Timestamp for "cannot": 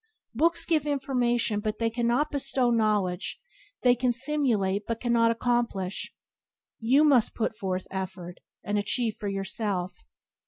1.91-2.31, 4.99-5.29